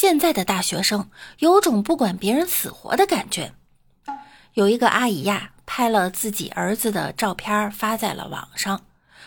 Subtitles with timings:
[0.00, 1.10] 现在的大学生
[1.40, 3.52] 有种不管别人死活的感觉。
[4.54, 8.82] 有一个阿姨呀，拍了自己儿子的照片发在了网上。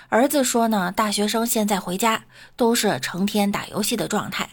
[0.07, 2.23] 儿子说呢，大学生现在回家
[2.55, 4.51] 都是成天打游戏的状态。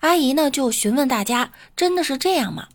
[0.00, 2.68] 阿姨呢就询问大家，真的是这样吗？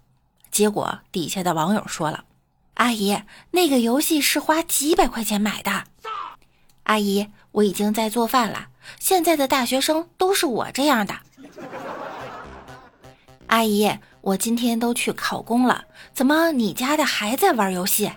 [0.50, 2.26] 结果底下的网友说了
[2.74, 3.22] ：“阿姨，
[3.52, 5.84] 那个游戏是花几百块钱买的。”
[6.86, 8.70] 阿姨，我已经在做饭了。
[9.00, 11.14] 现在的大学生都是我这样的。
[13.52, 15.84] 阿姨，我今天都去考公了，
[16.14, 18.10] 怎么你家的还在玩游戏？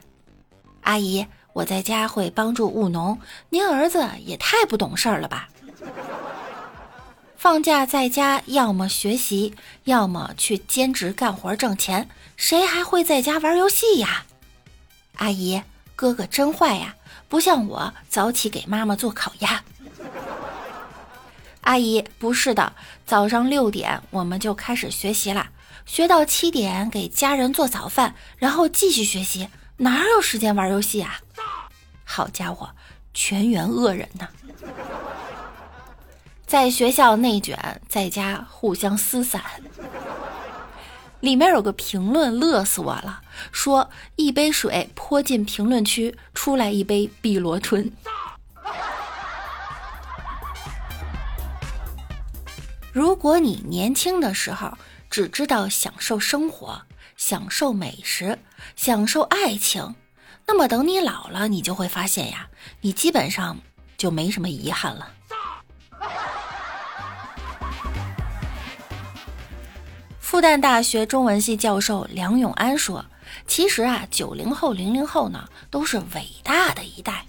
[0.82, 3.18] 阿姨，我在家会帮助务农，
[3.50, 5.48] 您儿子也太不懂事儿了吧？
[7.36, 14.24] 放假在家，要么学习，要么去兼职干活挣钱，谁还会在家玩游戏呀？
[15.16, 15.60] 阿姨，
[15.96, 16.94] 哥哥真坏呀，
[17.28, 19.64] 不像我早起给妈妈做烤鸭。
[21.64, 22.74] 阿姨，不是的，
[23.06, 25.48] 早上六点我们就开始学习了，
[25.86, 29.48] 学到七点给家人做早饭，然后继续学习，
[29.78, 31.20] 哪有时间玩游戏啊？
[32.04, 32.70] 好家伙，
[33.14, 34.28] 全员恶人呐！
[36.46, 39.42] 在学校内卷，在家互相撕散。
[41.20, 47.90] 里面有个评论乐死我了，说一杯水泼进评论区，出来一杯碧螺春。
[52.94, 54.78] 如果你年轻的时候
[55.10, 56.80] 只知道享受生活、
[57.16, 58.38] 享受美食、
[58.76, 59.96] 享受爱情，
[60.46, 62.48] 那么等你老了，你就会发现呀，
[62.82, 63.58] 你基本上
[63.96, 65.08] 就没什么遗憾了。
[70.20, 73.04] 复旦大学中文系教授梁永安说
[73.48, 77.26] ：“其实啊，九零后、零零后呢，都是伟大的一代。”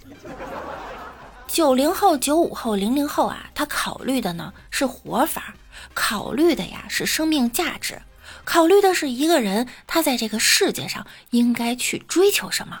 [1.46, 5.54] 九零后、九五后、零零后啊，他考虑的呢是活法，
[5.94, 8.02] 考虑的呀是生命价值，
[8.44, 12.80] 考虑的是一个人他在这个世界上应该去追求什么。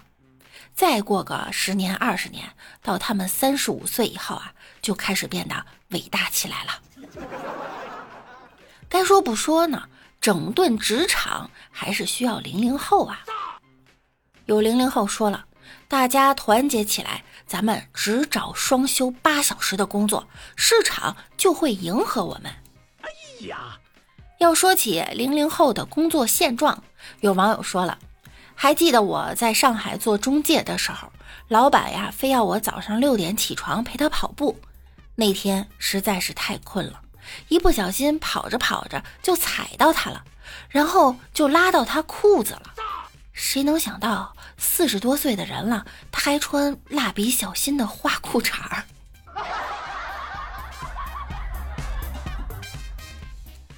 [0.74, 2.50] 再过个十年、二十年，
[2.82, 4.52] 到他们三十五岁以后啊，
[4.82, 6.82] 就开始变得伟大起来了。
[8.88, 9.88] 该说不说呢，
[10.20, 13.24] 整顿职场还是需要零零后啊。
[14.44, 15.46] 有零零后说了，
[15.88, 17.22] 大家团结起来。
[17.46, 22.52] 咱们只找双休八小时的工作，市场就会迎合我们。
[23.02, 23.78] 哎呀，
[24.38, 26.82] 要说起零零后的工作现状，
[27.20, 27.98] 有网友说了，
[28.56, 31.12] 还记得我在上海做中介的时候，
[31.46, 34.58] 老板呀非要我早上六点起床陪他跑步。
[35.14, 37.00] 那天实在是太困了，
[37.46, 40.24] 一不小心跑着跑着就踩到他了，
[40.68, 42.72] 然后就拉到他裤子了。
[43.36, 44.34] 谁能想到？
[44.56, 48.82] 四十多岁的人了，他还穿蜡笔小新的花裤衩儿。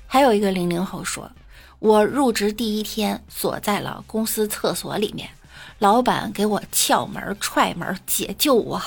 [0.06, 1.28] 还有一个零零后说
[1.80, 5.28] ：“我入职第一天锁在了公司厕所里面，
[5.80, 8.80] 老板给我撬门踹门解救我，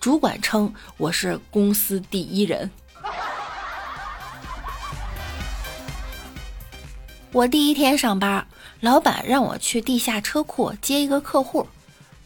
[0.00, 2.68] 主管称我是公司第一人。”
[7.32, 8.46] 我第一天上班。
[8.80, 11.66] 老板让我去地下车库接一个客户，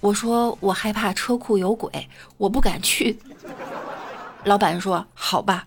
[0.00, 3.18] 我说我害怕车库有鬼，我不敢去。
[4.44, 5.66] 老板说：“好吧。”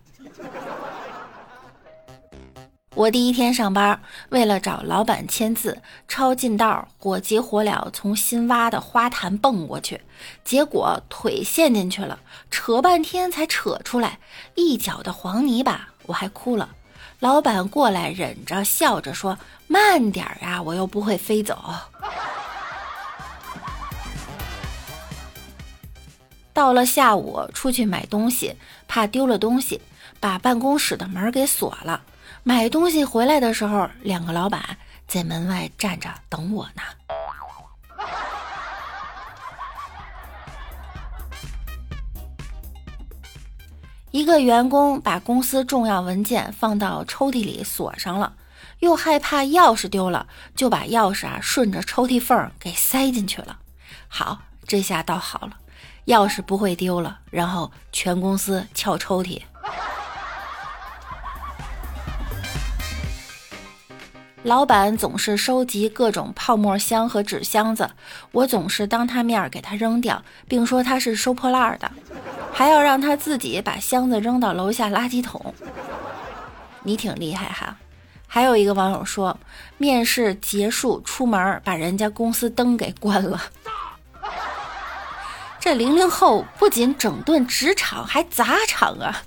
[2.93, 9.99] 我第一天上班，为了找老板签字，抄近道，火急火燎从新挖的花坛蹦过去，
[10.43, 12.19] 结果腿陷进去了，
[12.51, 14.19] 扯半天才扯出来，
[14.53, 16.69] 一脚的黄泥巴，我还哭了。
[17.19, 19.37] 老板过来，忍着笑着说
[19.67, 21.57] ：“慢点儿呀，我又不会飞走。”
[26.53, 28.55] 到了下午，出去买东西，
[28.87, 29.81] 怕丢了东西，
[30.19, 32.01] 把办公室的门给锁了。
[32.43, 34.77] 买东西回来的时候，两个老板
[35.07, 36.81] 在门外站着等我呢。
[44.15, 48.31] 一个员工把公司重要文件放到抽屉里锁上了，
[48.79, 53.57] 又害怕钥匙丢了，就把钥匙啊顺着抽屉缝给塞进去了。
[54.07, 55.57] 好，这下倒好了，
[56.05, 57.19] 钥匙不会丢了。
[57.29, 59.41] 然后全公司撬抽屉。
[64.43, 67.91] 老板总是收集各种泡沫箱和纸箱子，
[68.31, 71.91] 我总是当他面给他扔掉，并说他是收破烂的。
[72.57, 75.53] 还要让他自己把箱子扔到楼下垃圾桶，
[76.83, 77.75] 你挺厉害哈。
[78.25, 79.37] 还有一个网友说，
[79.77, 83.41] 面试结束出门把人家公司灯给关了。
[85.59, 89.21] 这零零后不仅整顿职场，还砸场啊！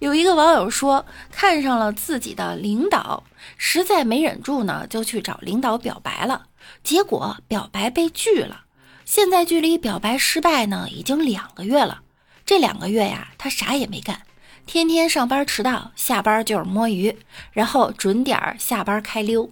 [0.00, 3.22] 有一个网友说，看上了自己的领导，
[3.56, 6.46] 实在没忍住呢，就去找领导表白了，
[6.82, 8.62] 结果表白被拒了。
[9.06, 12.02] 现在距离表白失败呢，已经两个月了。
[12.44, 14.20] 这两个月呀，他啥也没干，
[14.66, 17.16] 天天上班迟到，下班就是摸鱼，
[17.52, 19.48] 然后准点下班开溜。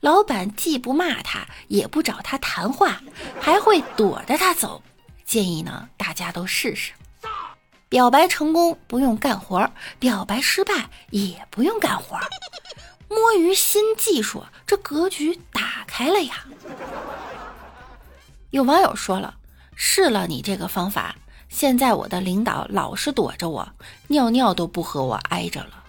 [0.00, 3.00] 老板既不骂他，也不找他谈话，
[3.40, 4.82] 还会躲着他走。
[5.24, 6.92] 建议呢，大家都试试。
[7.88, 12.18] 表白成功不用干活，表白失败也不用干活。
[13.08, 16.44] 摸鱼新技术，这格局打开了呀！
[18.50, 19.34] 有网友说了，
[19.76, 21.16] 试了你这个方法，
[21.48, 23.68] 现在我的领导老是躲着我，
[24.06, 25.84] 尿尿都不和我挨着了。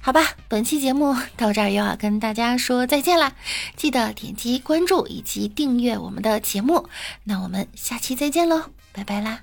[0.00, 3.32] 好吧，本期节目到这儿又要跟大家说再见啦！
[3.76, 6.88] 记得点击关注以及订阅我们的节目，
[7.22, 9.42] 那我们下期再见喽，拜拜啦！